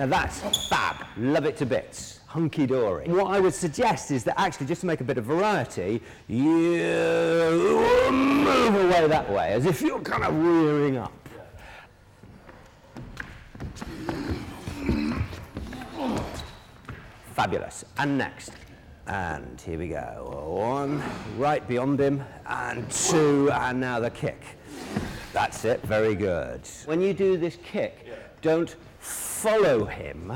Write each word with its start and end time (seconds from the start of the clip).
Now 0.00 0.06
that's 0.06 0.66
fab. 0.68 1.04
Love 1.18 1.44
it 1.44 1.58
to 1.58 1.66
bits. 1.66 2.20
Hunky 2.24 2.66
dory. 2.66 3.06
What 3.06 3.26
I 3.26 3.38
would 3.38 3.52
suggest 3.52 4.10
is 4.10 4.24
that 4.24 4.40
actually, 4.40 4.66
just 4.66 4.80
to 4.80 4.86
make 4.86 5.02
a 5.02 5.04
bit 5.04 5.18
of 5.18 5.26
variety, 5.26 6.00
you 6.26 6.48
move 8.10 8.76
away 8.76 9.06
that 9.06 9.30
way 9.30 9.52
as 9.52 9.66
if 9.66 9.82
you're 9.82 10.00
kind 10.00 10.24
of 10.24 10.34
rearing 10.34 10.96
up. 10.96 11.12
Fabulous. 17.34 17.84
And 17.98 18.16
next. 18.16 18.52
And 19.06 19.60
here 19.60 19.78
we 19.78 19.88
go. 19.88 20.46
One, 20.48 21.02
right 21.36 21.68
beyond 21.68 22.00
him, 22.00 22.24
and 22.46 22.90
two, 22.90 23.50
and 23.52 23.78
now 23.78 24.00
the 24.00 24.08
kick. 24.08 24.42
That's 25.32 25.64
it, 25.64 25.82
very 25.82 26.14
good. 26.14 26.62
When 26.86 27.00
you 27.00 27.14
do 27.14 27.36
this 27.36 27.56
kick, 27.62 28.06
don't 28.42 28.74
follow 28.98 29.84
him 29.84 30.32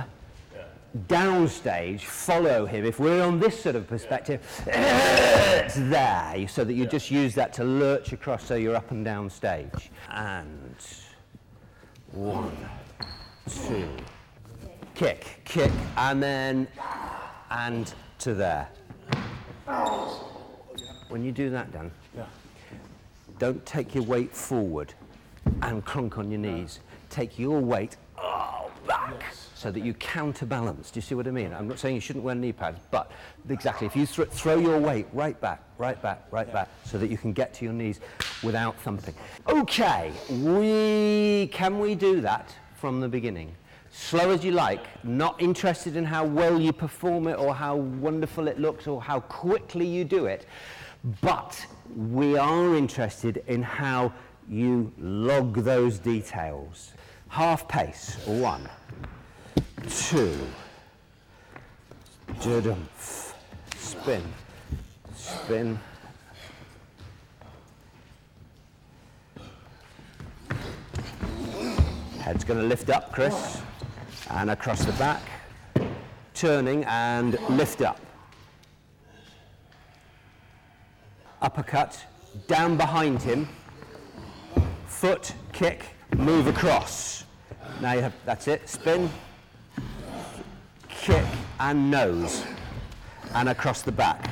downstage, 1.08 2.02
follow 2.02 2.66
him. 2.66 2.84
If 2.84 3.00
we're 3.00 3.22
on 3.22 3.40
this 3.40 3.60
sort 3.60 3.76
of 3.76 3.88
perspective, 3.88 4.40
it's 4.66 5.74
there, 5.74 6.46
so 6.48 6.64
that 6.64 6.74
you 6.74 6.86
just 6.86 7.10
use 7.10 7.34
that 7.34 7.52
to 7.54 7.64
lurch 7.64 8.12
across 8.12 8.44
so 8.44 8.54
you're 8.54 8.76
up 8.76 8.90
and 8.90 9.04
down 9.04 9.28
stage. 9.28 9.90
And 10.10 10.76
one, 12.12 12.56
two, 13.48 13.88
kick, 14.94 15.40
kick, 15.44 15.72
and 15.96 16.22
then, 16.22 16.68
and 17.50 17.92
to 18.20 18.34
there. 18.34 18.68
Oh. 19.66 20.30
When 21.08 21.24
you 21.24 21.32
do 21.32 21.50
that, 21.50 21.72
Dan, 21.72 21.90
don't 23.38 23.64
take 23.66 23.94
your 23.94 24.04
weight 24.04 24.34
forward 24.34 24.94
and 25.62 25.84
clunk 25.84 26.18
on 26.18 26.30
your 26.30 26.40
knees. 26.40 26.80
Take 27.10 27.38
your 27.38 27.60
weight 27.60 27.96
oh, 28.18 28.70
back 28.86 29.24
so 29.54 29.70
that 29.70 29.80
you 29.80 29.94
counterbalance. 29.94 30.90
Do 30.90 30.98
you 30.98 31.02
see 31.02 31.14
what 31.14 31.26
I 31.26 31.30
mean? 31.30 31.52
I'm 31.52 31.66
not 31.66 31.78
saying 31.78 31.94
you 31.94 32.00
shouldn't 32.00 32.24
wear 32.24 32.34
knee 32.34 32.52
pads, 32.52 32.80
but 32.90 33.10
exactly, 33.48 33.86
if 33.86 33.96
you 33.96 34.06
thr 34.06 34.24
throw 34.24 34.58
your 34.58 34.78
weight 34.78 35.06
right 35.12 35.40
back, 35.40 35.62
right 35.78 36.00
back, 36.02 36.26
right 36.30 36.52
back, 36.52 36.68
so 36.84 36.98
that 36.98 37.10
you 37.10 37.16
can 37.16 37.32
get 37.32 37.54
to 37.54 37.64
your 37.64 37.72
knees 37.72 38.00
without 38.42 38.78
thumping. 38.80 39.14
Okay, 39.48 40.12
we 40.30 41.48
can 41.52 41.78
we 41.78 41.94
do 41.94 42.20
that 42.20 42.54
from 42.76 43.00
the 43.00 43.08
beginning? 43.08 43.54
Slow 43.90 44.30
as 44.30 44.44
you 44.44 44.50
like, 44.50 44.84
not 45.04 45.40
interested 45.40 45.96
in 45.96 46.04
how 46.04 46.24
well 46.24 46.60
you 46.60 46.72
perform 46.72 47.28
it 47.28 47.38
or 47.38 47.54
how 47.54 47.76
wonderful 47.76 48.48
it 48.48 48.58
looks 48.58 48.86
or 48.86 49.00
how 49.00 49.20
quickly 49.20 49.86
you 49.86 50.04
do 50.04 50.26
it, 50.26 50.46
but 51.20 51.64
we 51.96 52.23
are 52.74 52.78
interested 52.78 53.42
in 53.46 53.62
how 53.62 54.12
you 54.48 54.92
log 54.98 55.54
those 55.56 55.98
details. 55.98 56.92
Half 57.28 57.68
pace, 57.68 58.16
one, 58.26 58.68
two, 59.88 60.36
da-dumph, 62.40 63.34
spin, 63.76 64.22
spin, 65.14 65.78
Head's 72.20 72.42
going 72.42 72.58
to 72.58 72.66
lift 72.66 72.88
up, 72.88 73.12
Chris, 73.12 73.60
and 74.30 74.50
across 74.50 74.82
the 74.82 74.92
back, 74.92 75.20
turning 76.32 76.82
and 76.84 77.38
lift 77.50 77.82
up. 77.82 78.00
Uppercut, 81.42 82.02
down 82.46 82.76
behind 82.76 83.22
him, 83.22 83.48
foot, 84.86 85.32
kick, 85.52 85.84
move 86.16 86.46
across. 86.46 87.24
Now 87.80 87.92
you 87.92 88.00
have, 88.02 88.14
that's 88.24 88.48
it, 88.48 88.68
spin, 88.68 89.10
kick 90.88 91.24
and 91.60 91.90
nose, 91.90 92.44
and 93.34 93.48
across 93.48 93.82
the 93.82 93.92
back. 93.92 94.28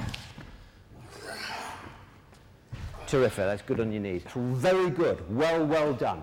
Terrific, 3.07 3.45
that's 3.45 3.63
good 3.63 3.81
on 3.81 3.93
your 3.93 4.01
knees. 4.01 4.23
Very 4.35 4.91
good, 4.91 5.23
well, 5.37 5.67
well 5.67 5.93
done. 5.93 6.23